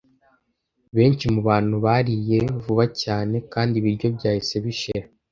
Benshi 0.95 1.25
mubantu 1.35 1.75
bariye 1.85 2.39
vuba 2.63 2.85
cyane 3.01 3.35
kandi 3.53 3.73
ibiryo 3.77 4.07
byahise 4.17 4.55
bishira. 4.65 5.07